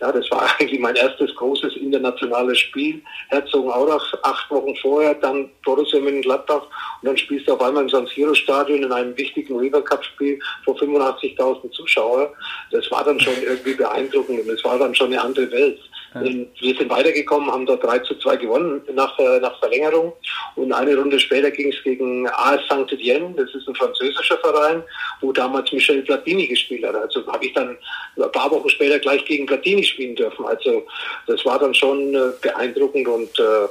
[0.00, 3.00] Ja, das war eigentlich mein erstes großes internationales Spiel.
[3.28, 6.62] Herzogenaurach acht Wochen vorher, dann Borussia Mönchengladbach
[7.00, 10.04] und dann spielst du auf einmal im San Siro Stadion in einem wichtigen River Cup
[10.04, 12.32] Spiel vor 85.000 Zuschauer.
[12.72, 15.78] Das war dann schon irgendwie beeindruckend und es war dann schon eine andere Welt.
[16.14, 16.22] Ja.
[16.22, 20.12] Wir sind weitergekommen, haben da 3 zu 2 gewonnen nach, nach Verlängerung.
[20.56, 24.82] Und eine Runde später ging es gegen AS Saint-Étienne, das ist ein französischer Verein,
[25.20, 26.94] wo damals Michel Platini gespielt hat.
[26.94, 27.76] Also habe ich dann
[28.16, 30.44] ein paar Wochen später gleich gegen Platini spielen dürfen.
[30.44, 30.84] Also
[31.26, 33.68] das war dann schon äh, beeindruckend und äh,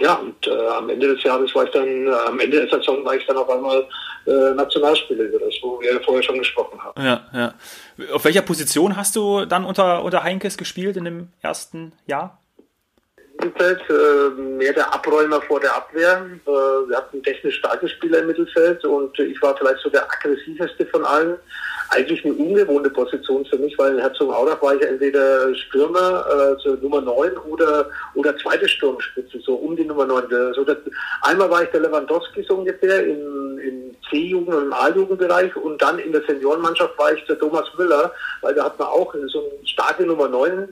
[0.00, 3.04] ja, und äh, am Ende des Jahres war ich dann, äh, am Ende der Saison
[3.04, 3.86] war ich dann auf einmal
[4.26, 7.02] äh, Nationalspieler, über das, wo wir vorher schon gesprochen haben.
[7.02, 7.54] Ja, ja.
[8.12, 12.38] Auf welcher Position hast du dann unter, unter Heinkes gespielt in dem ersten Jahr?
[13.48, 16.26] Mittelfeld, äh, mehr der Abräumer vor der Abwehr.
[16.46, 20.86] Äh, wir hatten technisch starke Spieler im Mittelfeld und ich war vielleicht so der aggressiveste
[20.86, 21.38] von allen
[21.90, 27.00] eigentlich eine ungewohnte Position für mich, weil in Herzogenaurach war ich entweder Stürmer, also Nummer
[27.00, 30.24] 9 oder, oder zweite Sturmspitze, so um die Nummer 9.
[30.54, 30.76] So das,
[31.22, 35.98] einmal war ich der Lewandowski so ungefähr im, im C-Jugend- und im A-Jugendbereich und dann
[35.98, 39.66] in der Seniorenmannschaft war ich der Thomas Müller, weil da hat man auch so eine
[39.66, 40.68] starke Nummer 9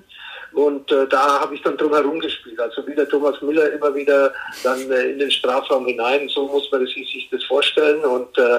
[0.56, 2.58] und äh, da habe ich dann drum herum gespielt.
[2.58, 4.32] Also wie der Thomas Müller immer wieder
[4.64, 6.30] dann äh, in den Strafraum hinein.
[6.30, 8.02] So muss man sich, sich das vorstellen.
[8.02, 8.58] Und, äh,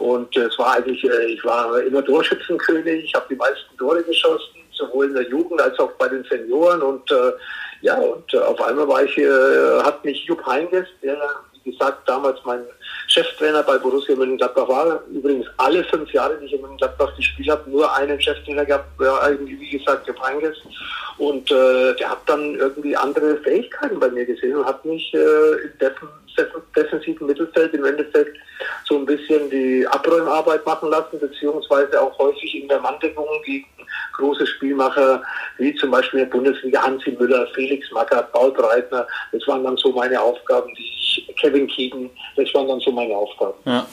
[0.00, 3.04] und es war eigentlich, äh, ich war immer Torschützenkönig.
[3.04, 6.82] Ich habe die meisten Tore geschossen, sowohl in der Jugend als auch bei den Senioren.
[6.82, 7.32] Und äh,
[7.82, 9.16] ja, und äh, auf einmal war ich,
[9.84, 11.16] hat mich Jupp Heynckes, der
[11.70, 12.60] gesagt damals mein
[13.08, 15.02] Cheftrainer bei Borussia Mönchengladbach war.
[15.12, 19.30] Übrigens alle fünf Jahre, die ich in Mönchengladbach gespielt habe, nur einen Cheftrainer gehabt, ja,
[19.40, 20.56] wie gesagt, Jupp Heynckes.
[21.18, 25.52] Und äh, der hat dann irgendwie andere Fähigkeiten bei mir gesehen und hat mich äh,
[25.64, 25.78] im
[26.76, 28.36] defensiven Mittelfeld im Endeffekt
[28.84, 33.66] so ein bisschen die Abräumarbeit machen lassen, beziehungsweise auch häufig in der Manndeckung gegen
[34.14, 35.22] große Spielmacher,
[35.58, 39.06] wie zum Beispiel in der Bundesliga Hansi Müller, Felix Magath, Paul Breitner.
[39.32, 43.14] Das waren dann so meine Aufgaben, die ich, Kevin Keegan, das waren dann so meine
[43.14, 43.54] Aufgaben.
[43.64, 43.86] Ja.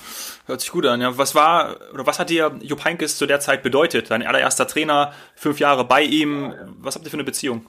[0.46, 1.00] Hört sich gut an.
[1.00, 4.12] Ja, was war oder was hat dir Jupp Heynckes zu der Zeit bedeutet?
[4.12, 6.54] Dein allererster Trainer, fünf Jahre bei ihm.
[6.82, 7.66] Was habt ihr für eine Beziehung?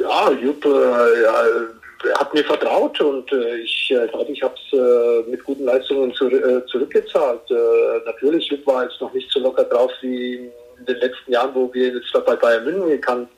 [0.00, 1.42] Ja, Jupp äh, ja,
[2.18, 6.12] hat mir vertraut und äh, ich äh, glaube, ich habe es äh, mit guten Leistungen
[6.14, 7.50] zu, äh, zurückgezahlt.
[7.50, 11.54] Äh, natürlich, Jupp war jetzt noch nicht so locker drauf wie in den letzten Jahren,
[11.54, 13.28] wo wir jetzt bei Bayern München gekannt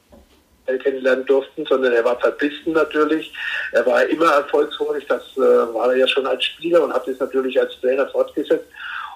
[0.82, 3.32] kennenlernen durften, sondern er war verbissen natürlich.
[3.72, 7.18] Er war immer erfolgshungrig, das äh, war er ja schon als Spieler und hat es
[7.18, 8.66] natürlich als Trainer fortgesetzt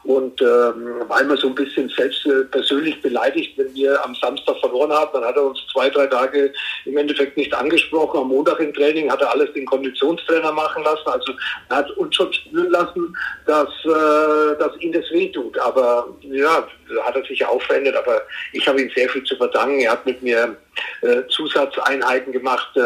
[0.05, 4.57] und ähm, war immer so ein bisschen selbst äh, persönlich beleidigt, wenn wir am Samstag
[4.59, 5.11] verloren haben.
[5.13, 6.53] Dann hat er uns zwei, drei Tage
[6.87, 8.21] im Endeffekt nicht angesprochen.
[8.21, 11.07] Am Montag im Training hat er alles den Konditionstrainer machen lassen.
[11.07, 11.33] Also
[11.69, 15.57] er hat uns schon spüren lassen, dass, äh, dass ihm das wehtut.
[15.59, 16.67] Aber ja,
[17.03, 17.97] hat er sich auch verändert.
[17.97, 19.81] Aber ich habe ihm sehr viel zu verdanken.
[19.81, 20.57] Er hat mit mir
[21.03, 22.81] äh, Zusatzeinheiten gemacht äh,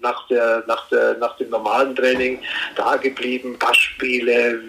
[0.00, 2.40] nach, der, nach, der, nach dem normalen Training,
[2.74, 4.60] da geblieben, Passspiele,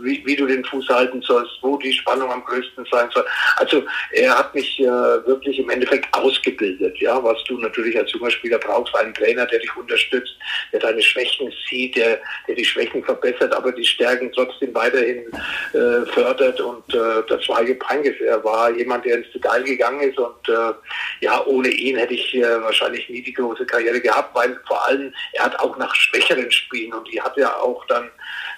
[0.00, 3.24] wie, wie du den Fuß halten sollst, wo die Spannung am größten sein soll.
[3.56, 8.30] Also er hat mich äh, wirklich im Endeffekt ausgebildet, ja, was du natürlich als junger
[8.30, 10.36] Spieler brauchst, einen Trainer, der dich unterstützt,
[10.72, 15.24] der deine Schwächen sieht, der, der die Schwächen verbessert, aber die Stärken trotzdem weiterhin
[15.72, 18.20] äh, fördert und äh, das war Heynckes.
[18.20, 20.72] Er war jemand, der ins Detail gegangen ist und äh,
[21.20, 25.12] ja, ohne ihn hätte ich äh, wahrscheinlich nie die große Karriere gehabt, weil vor allem
[25.32, 28.10] er hat auch nach schwächeren Spielen und die hat ja auch dann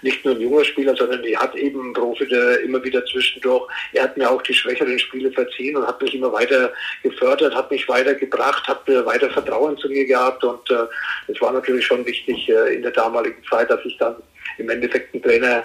[0.03, 2.25] nicht nur ein junger Spieler, sondern die hat eben Profi
[2.65, 3.69] immer wieder zwischendurch.
[3.93, 7.71] Er hat mir auch die schwächeren Spiele verziehen und hat mich immer weiter gefördert, hat
[7.71, 10.87] mich weitergebracht, hat weiter Vertrauen zu mir gehabt und äh,
[11.29, 14.17] es war natürlich schon wichtig äh, in der damaligen Zeit, dass ich dann
[14.59, 15.65] im Endeffekt einen Trainer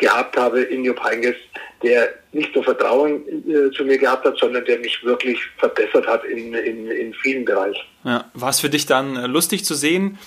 [0.00, 1.36] gehabt habe in Jupp Heynckes,
[1.82, 6.24] der nicht nur Vertrauen äh, zu mir gehabt hat, sondern der mich wirklich verbessert hat
[6.24, 7.84] in, in, in vielen Bereichen.
[8.04, 10.18] Ja, war es für dich dann äh, lustig zu sehen?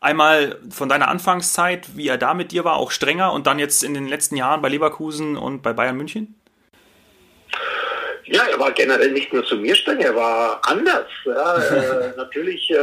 [0.00, 3.82] Einmal von deiner Anfangszeit, wie er da mit dir war, auch strenger und dann jetzt
[3.82, 6.34] in den letzten Jahren bei Leverkusen und bei Bayern München?
[8.24, 11.06] Ja, er war generell nicht nur zu mir streng, er war anders.
[11.24, 12.76] Ja, äh, natürlich äh,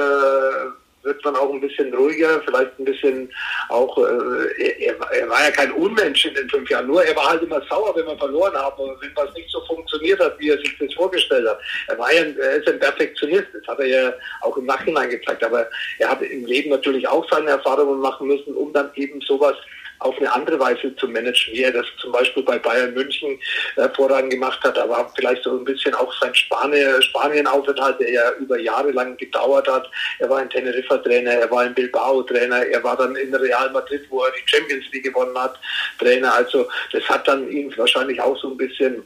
[1.03, 3.29] wird man auch ein bisschen ruhiger, vielleicht ein bisschen
[3.69, 7.29] auch, äh, er, er, war ja kein Unmensch in den fünf Jahren, nur er war
[7.29, 10.57] halt immer sauer, wenn wir verloren haben, wenn was nicht so funktioniert hat, wie er
[10.57, 11.59] sich das vorgestellt hat.
[11.87, 15.09] Er war ja ein, er ist ein Perfektionist, das hat er ja auch im Nachhinein
[15.09, 15.67] gezeigt, aber
[15.99, 19.55] er hat im Leben natürlich auch seine Erfahrungen machen müssen, um dann eben sowas
[20.03, 23.39] auf eine andere Weise zu managen, wie er das zum Beispiel bei Bayern München
[23.75, 28.59] hervorragend gemacht hat, aber vielleicht so ein bisschen auch sein Spanien, Spanien-Aufenthalt, der ja über
[28.59, 29.89] Jahre lang gedauert hat.
[30.19, 34.23] Er war ein Teneriffa-Trainer, er war ein Bilbao-Trainer, er war dann in Real Madrid, wo
[34.23, 35.59] er die Champions League gewonnen hat,
[35.99, 36.33] Trainer.
[36.33, 39.03] Also das hat dann ihn wahrscheinlich auch so ein bisschen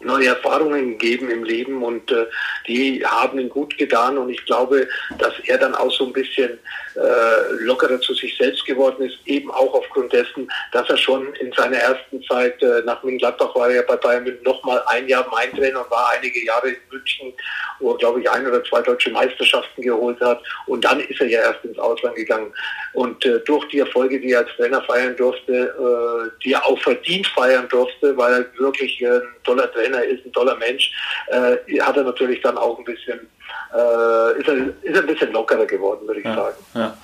[0.00, 2.26] neue Erfahrungen gegeben im Leben und äh,
[2.66, 6.58] die haben ihm gut getan und ich glaube, dass er dann auch so ein bisschen
[6.96, 11.52] äh, lockerer zu sich selbst geworden ist, eben auch aufgrund dessen, dass er schon in
[11.52, 15.26] seiner ersten Zeit äh, nach München-Gladbach war er ja bei Bayern München nochmal ein Jahr
[15.30, 17.32] mein Trainer und war einige Jahre in München,
[17.80, 21.28] wo er glaube ich ein oder zwei deutsche Meisterschaften geholt hat und dann ist er
[21.28, 22.52] ja erst ins Ausland gegangen
[22.92, 26.78] und äh, durch die Erfolge, die er als Trainer feiern durfte, äh, die er auch
[26.80, 30.90] verdient feiern durfte, weil er wirklich ein toller Trainer ist, ein toller Mensch,
[31.28, 33.20] äh, hat er natürlich dann auch ein bisschen,
[33.74, 36.56] äh, ist, er, ist er ein bisschen lockerer geworden, würde ich ja, sagen.
[36.74, 36.96] Ja.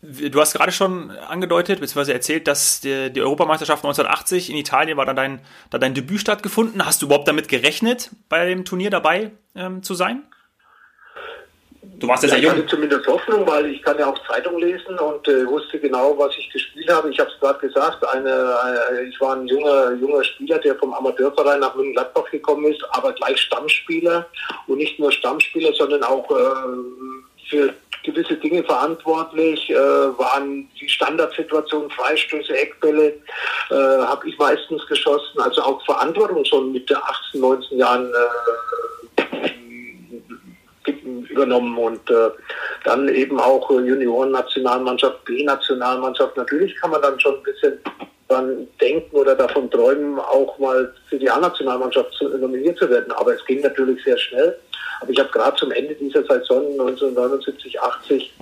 [0.00, 5.06] Du hast gerade schon angedeutet, beziehungsweise erzählt, dass die, die, Europameisterschaft 1980 in Italien war
[5.06, 6.86] dann dein, da dein Debüt stattgefunden.
[6.86, 10.22] Hast du überhaupt damit gerechnet, bei dem Turnier dabei ähm, zu sein?
[11.82, 12.52] Du warst ja, sehr jung.
[12.52, 16.16] Ich hatte zumindest Hoffnung, weil ich kann ja auch Zeitung lesen und äh, wusste genau,
[16.16, 17.10] was ich gespielt habe.
[17.10, 20.94] Ich habe es gerade gesagt, eine, eine, ich war ein junger, junger Spieler, der vom
[20.94, 24.28] Amateurverein nach München-Gladbach gekommen ist, aber gleich Stammspieler
[24.68, 31.90] und nicht nur Stammspieler, sondern auch äh, für gewisse Dinge verantwortlich, äh, waren die Standardsituationen,
[31.90, 33.14] Freistöße, Eckbälle,
[33.70, 39.48] äh, habe ich meistens geschossen, also auch Verantwortung schon mit der 18, 19 Jahren äh,
[41.30, 42.30] übernommen und äh,
[42.84, 46.36] dann eben auch Junioren-Nationalmannschaft, B-Nationalmannschaft.
[46.36, 47.78] Natürlich kann man dann schon ein bisschen
[48.28, 53.10] dran denken oder davon träumen, auch mal für die A-Nationalmannschaft nominiert zu werden.
[53.12, 54.56] Aber es ging natürlich sehr schnell.
[55.00, 58.34] Aber ich habe gerade zum Ende dieser Saison 1979, 80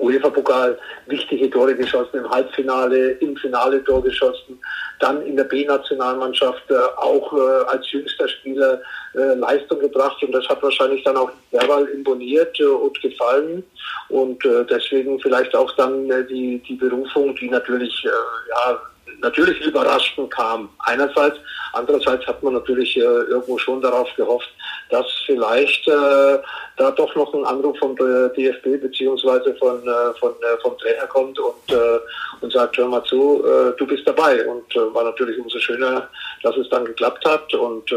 [0.00, 4.60] UEFA-Pokal wichtige Tore geschossen, im Halbfinale, im Finale Tor geschossen,
[5.00, 8.80] dann in der B-Nationalmannschaft äh, auch äh, als jüngster Spieler
[9.14, 13.64] äh, Leistung gebracht und das hat wahrscheinlich dann auch verbal imponiert äh, und gefallen
[14.08, 18.80] und äh, deswegen vielleicht auch dann äh, die, die Berufung, die natürlich ja,
[19.20, 20.68] natürlich überraschend kam.
[20.80, 21.36] Einerseits,
[21.72, 24.48] andererseits hat man natürlich äh, irgendwo schon darauf gehofft,
[24.90, 26.38] dass vielleicht äh,
[26.76, 31.38] da doch noch ein Anruf vom DFB beziehungsweise von, äh, von äh, vom Trainer kommt
[31.38, 31.98] und äh,
[32.40, 33.44] und sagt, hör mal zu,
[33.76, 36.08] du bist dabei und war natürlich umso schöner,
[36.44, 37.90] dass es dann geklappt hat und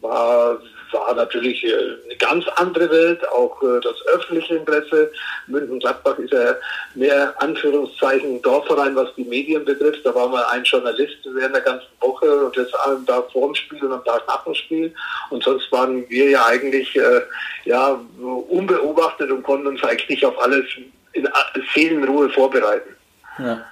[0.00, 0.58] war
[0.92, 1.72] war natürlich äh,
[2.04, 5.10] eine ganz andere Welt, auch äh, das öffentliche Interesse.
[5.46, 6.54] München-Gladbach ist ja
[6.94, 10.04] mehr Anführungszeichen Dorfverein, was die Medien betrifft.
[10.04, 13.54] Da war mal ein Journalist während der ganzen Woche und das am Tag vor dem
[13.54, 14.94] Spiel und am Tag nach dem Spiel.
[15.30, 17.22] Und sonst waren wir ja eigentlich äh,
[17.64, 18.00] ja,
[18.48, 20.64] unbeobachtet und konnten uns eigentlich auf alles
[21.12, 21.28] in
[21.74, 22.96] Seelenruhe vorbereiten.
[23.38, 23.66] Ja.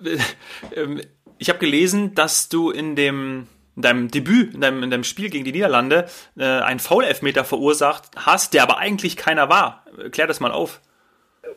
[0.74, 1.00] Ähm,
[1.38, 5.30] ich habe gelesen, dass du in dem in deinem Debüt, in deinem, in deinem Spiel
[5.30, 6.06] gegen die Niederlande,
[6.38, 9.84] äh, einen Foul-Elfmeter verursacht hast, der aber eigentlich keiner war.
[10.10, 10.80] Klär das mal auf.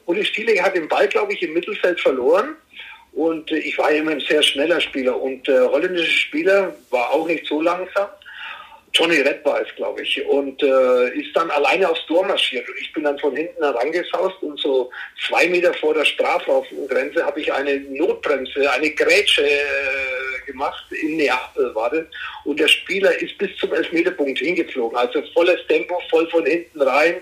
[0.05, 2.55] Uli Stieling hat den Ball, glaube ich, im Mittelfeld verloren.
[3.13, 5.19] Und äh, ich war immer ein sehr schneller Spieler.
[5.19, 8.07] Und der äh, holländische Spieler war auch nicht so langsam.
[8.93, 12.67] Johnny Red war es, glaube ich, und äh, ist dann alleine aufs Tor marschiert.
[12.67, 14.89] Und ich bin dann von hinten herangesaust und so
[15.27, 21.75] zwei Meter vor der Strafraumgrenze habe ich eine Notbremse, eine Grätsche äh, gemacht, in Neapel
[21.75, 22.05] war das.
[22.45, 24.97] Und der Spieler ist bis zum Elfmeterpunkt hingeflogen.
[24.97, 27.15] Also volles Tempo, voll von hinten rein.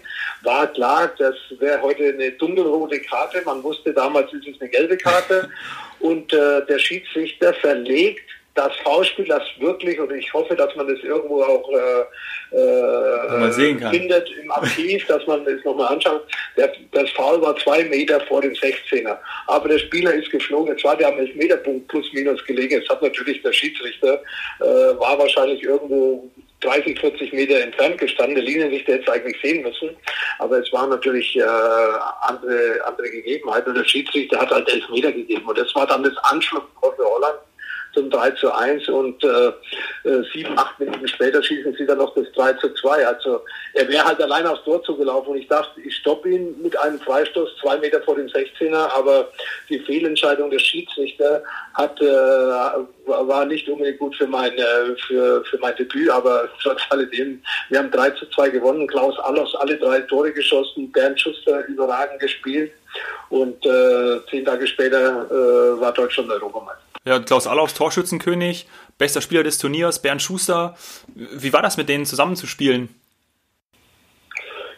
[0.43, 3.41] War klar, das wäre heute eine dunkelrote Karte.
[3.43, 5.49] Man wusste damals, ist es eine gelbe Karte.
[5.99, 10.99] Und äh, der Schiedsrichter verlegt das Foulspiel, das wirklich, und ich hoffe, dass man das
[11.03, 16.23] irgendwo auch äh, äh, findet im Archiv, dass man es nochmal anschaut.
[16.55, 19.17] Der, das Foul war zwei Meter vor dem 16er.
[19.47, 20.71] Aber der Spieler ist geflogen.
[20.71, 22.75] Jetzt war der am Elfmeterpunkt plus minus gelegen.
[22.75, 24.21] Jetzt hat natürlich der Schiedsrichter,
[24.61, 28.35] äh, war wahrscheinlich irgendwo 30, 40 Meter entfernt gestanden.
[28.35, 29.89] Der Linienrichter hätte es eigentlich sehen müssen.
[30.39, 31.43] Aber es waren natürlich äh,
[32.21, 33.69] andere, andere Gegebenheiten.
[33.69, 35.45] Und der Schiedsrichter hat halt elf Meter gegeben.
[35.45, 37.35] Und das war dann das Anschlusstor für Holland
[37.95, 39.47] zum 3 zu 1 und äh,
[40.08, 43.08] äh, sieben, acht Minuten später schießen sie dann noch das 3 zu 2.
[43.08, 43.41] Also
[43.73, 46.99] er wäre halt allein aufs Tor zugelaufen und ich dachte, ich stoppe ihn mit einem
[46.99, 49.29] Freistoß zwei Meter vor dem 16er, aber
[49.69, 51.41] die Fehlentscheidung des Schiedsrichter
[51.73, 56.81] hat, äh, war nicht unbedingt gut für mein, äh, für, für mein Debüt, aber trotz
[56.89, 61.65] alledem, wir haben 3 zu 2 gewonnen, Klaus Allers alle drei Tore geschossen, Bernd Schuster
[61.67, 62.71] überragend gespielt
[63.29, 66.85] und äh, zehn Tage später äh, war Deutschland Europameister.
[67.05, 70.75] Ja, Klaus Allaufs Torschützenkönig, bester Spieler des Turniers, Bernd Schuster.
[71.13, 72.89] Wie war das mit denen zusammenzuspielen?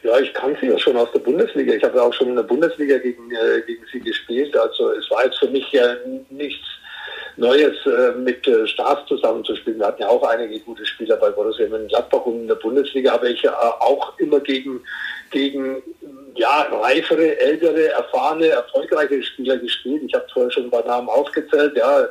[0.04, 1.74] Ja, ich kannte sie ja schon aus der Bundesliga.
[1.74, 4.56] Ich habe ja auch schon in der Bundesliga gegen, äh, gegen sie gespielt.
[4.58, 5.96] Also es war jetzt für mich ja
[6.30, 6.66] nichts
[7.38, 9.80] Neues, äh, mit äh, Stars zusammenzuspielen.
[9.80, 13.30] Wir hatten ja auch einige gute Spieler bei Borussia Mönchengladbach und in der Bundesliga habe
[13.30, 14.82] ich ja auch immer gegen,
[15.32, 15.84] gegen
[16.36, 20.04] ja, reifere, ältere, erfahrene, erfolgreiche Spieler gespielt.
[20.08, 22.08] Ich habe vorher schon ein paar Namen aufgezählt, ja,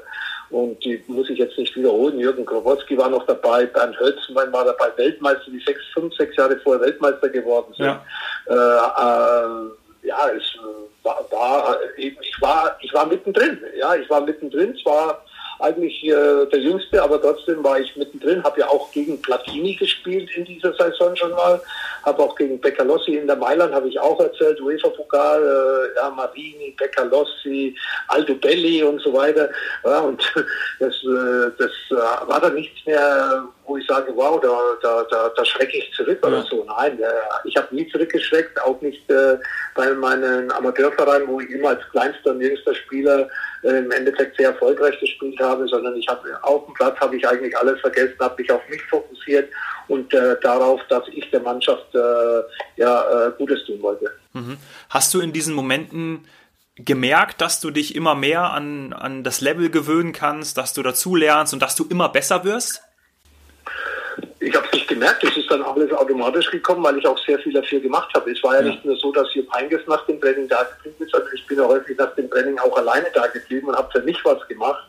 [0.50, 2.20] und die muss ich jetzt nicht wiederholen.
[2.20, 6.56] Jürgen Krowotzki war noch dabei, Bernd Hölzmann war dabei, Weltmeister, die sechs, fünf, sechs Jahre
[6.58, 7.86] vorher Weltmeister geworden sind.
[7.86, 8.04] Ja,
[8.48, 10.56] äh, äh, ja es
[11.06, 13.58] war, war ich war, ich war mittendrin.
[13.78, 14.76] Ja, ich war mittendrin.
[14.82, 15.22] Zwar
[15.60, 20.30] eigentlich äh, der Jüngste, aber trotzdem war ich mittendrin, habe ja auch gegen Platini gespielt
[20.36, 21.60] in dieser Saison schon mal,
[22.04, 26.74] habe auch gegen Beccalossi in der Mailand, habe ich auch erzählt, UEFA-Pokal, äh, ja, Marini,
[26.76, 27.74] Beccalossi,
[28.08, 29.48] Aldo Belli und so weiter.
[29.84, 30.20] Ja, und
[30.80, 35.28] das, äh, das äh, war dann nichts mehr, wo ich sage, wow, da, da, da,
[35.36, 36.28] da schrecke ich zurück ja.
[36.28, 36.64] oder so.
[36.64, 37.06] Nein, äh,
[37.44, 39.38] ich habe nie zurückgeschreckt, auch nicht äh,
[39.74, 43.28] bei meinen Amateurvereinen, wo ich immer als kleinster und jüngster Spieler
[43.62, 47.26] äh, im Endeffekt sehr erfolgreich gespielt habe, sondern ich habe auf dem Platz habe ich
[47.26, 49.50] eigentlich alles vergessen, habe mich auf mich fokussiert
[49.88, 51.86] und äh, darauf, dass ich der Mannschaft
[52.76, 54.10] ja Gutes tun wollte.
[54.32, 54.58] Mhm.
[54.90, 56.26] Hast du in diesen Momenten
[56.76, 61.16] gemerkt, dass du dich immer mehr an, an das Level gewöhnen kannst, dass du dazu
[61.16, 62.82] lernst und dass du immer besser wirst?
[64.46, 67.36] Ich habe es nicht gemerkt, es ist dann alles automatisch gekommen, weil ich auch sehr
[67.40, 68.30] viel dafür gemacht habe.
[68.30, 68.68] Es war ja, ja.
[68.68, 71.58] nicht nur so, dass Jupp Heynckes nach dem Training da geblieben ist, sondern ich bin
[71.58, 74.84] ja häufig nach dem Training auch alleine da geblieben und habe für mich was gemacht,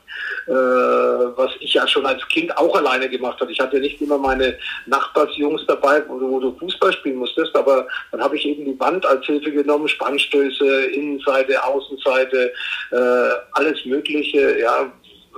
[0.45, 3.51] äh, was ich ja schon als Kind auch alleine gemacht habe.
[3.51, 7.87] Ich hatte nicht immer meine Nachbarsjungs dabei, wo du, wo du Fußball spielen musstest, aber
[8.11, 12.53] dann habe ich eben die Wand als Hilfe genommen, Spannstöße, Innenseite, Außenseite,
[12.91, 14.91] äh, alles Mögliche, ja,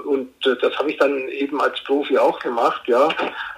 [0.06, 3.08] und äh, das habe ich dann eben als Profi auch gemacht, ja.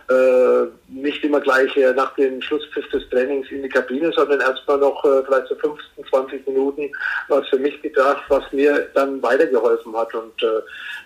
[0.09, 4.77] Äh, nicht immer gleich äh, nach dem Schlusspfiff des Trainings in die Kabine, sondern erstmal
[4.77, 6.91] noch äh, vielleicht so 15, 20 Minuten
[7.27, 10.13] was für mich gedacht, was mir dann weitergeholfen hat.
[10.13, 10.61] Und äh,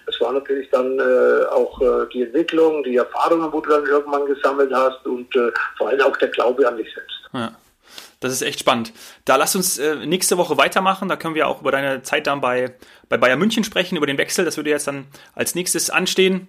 [0.08, 4.26] es war natürlich dann äh, auch äh, die Entwicklung, die Erfahrungen, wo du dann irgendwann
[4.26, 7.22] gesammelt hast und äh, vor allem auch der Glaube an dich selbst.
[7.34, 7.52] Ja.
[8.26, 8.92] Das ist echt spannend.
[9.24, 11.08] Da lass uns äh, nächste Woche weitermachen.
[11.08, 12.74] Da können wir auch über deine Zeit dann bei,
[13.08, 14.46] bei Bayern München sprechen, über den Wechsel.
[14.46, 16.48] Das würde jetzt dann als nächstes anstehen.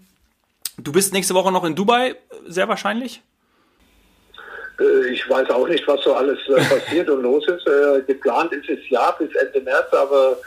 [0.78, 3.22] Du bist nächste Woche noch in Dubai, sehr wahrscheinlich?
[4.80, 7.66] Äh, ich weiß auch nicht, was so alles äh, passiert und los ist.
[7.66, 10.38] Äh, geplant ist es ja bis Ende März, aber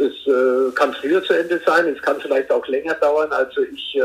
[0.00, 3.30] es äh, kann früher zu Ende sein, es kann vielleicht auch länger dauern.
[3.32, 4.00] Also ich, äh,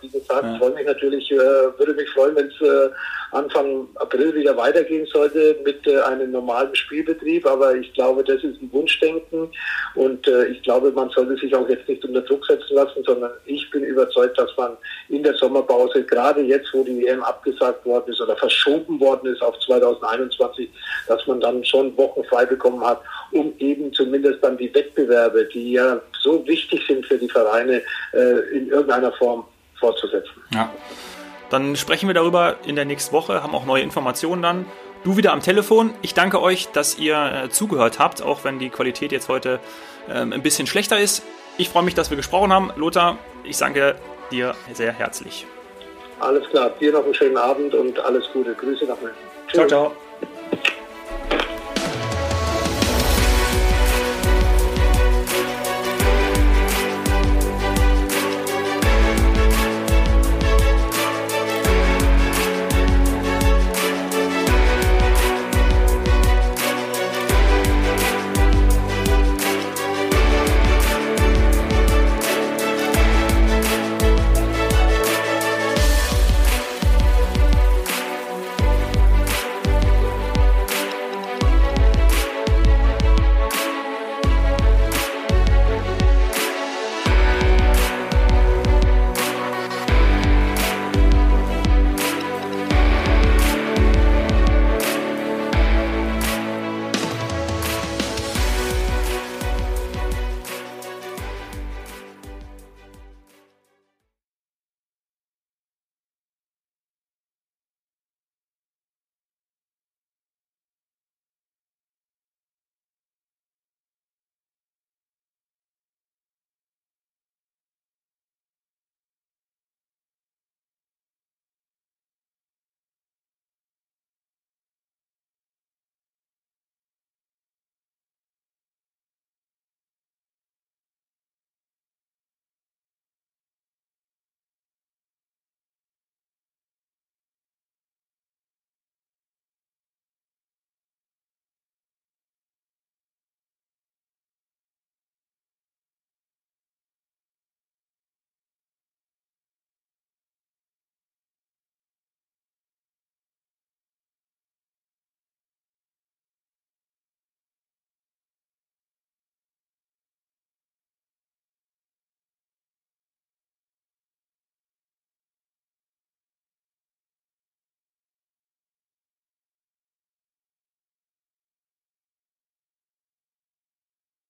[0.00, 0.58] wie gesagt, ja.
[0.58, 2.90] freue mich natürlich, äh, würde mich freuen, wenn es äh,
[3.32, 7.46] Anfang April wieder weitergehen sollte mit äh, einem normalen Spielbetrieb.
[7.46, 9.50] Aber ich glaube, das ist ein Wunschdenken
[9.94, 13.32] und äh, ich glaube, man sollte sich auch jetzt nicht unter Druck setzen lassen, sondern
[13.44, 14.76] ich bin überzeugt, dass man
[15.08, 19.42] in der Sommerpause, gerade jetzt, wo die EM abgesagt worden ist oder verschoben worden ist
[19.42, 20.70] auf 2021,
[21.08, 23.00] dass man dann schon Wochen frei bekommen hat,
[23.32, 27.82] um eben zumindest dann die Wettbewerbe Aufgabe, die ja so wichtig sind für die Vereine,
[28.12, 29.44] äh, in irgendeiner Form
[29.78, 30.42] fortzusetzen.
[30.52, 30.72] Ja.
[31.50, 34.66] Dann sprechen wir darüber in der nächsten Woche, haben auch neue Informationen dann.
[35.02, 35.94] Du wieder am Telefon.
[36.02, 39.58] Ich danke euch, dass ihr äh, zugehört habt, auch wenn die Qualität jetzt heute
[40.08, 41.22] ähm, ein bisschen schlechter ist.
[41.56, 42.70] Ich freue mich, dass wir gesprochen haben.
[42.76, 43.96] Lothar, ich danke
[44.30, 45.46] dir sehr herzlich.
[46.20, 46.70] Alles klar.
[46.78, 48.54] Dir noch einen schönen Abend und alles Gute.
[48.54, 49.18] Grüße nach München.
[49.50, 50.09] Ciao, ciao.